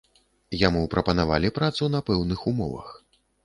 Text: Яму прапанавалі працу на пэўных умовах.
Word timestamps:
Яму 0.67 0.81
прапанавалі 0.93 1.53
працу 1.59 1.93
на 1.99 2.05
пэўных 2.11 2.39
умовах. 2.55 2.89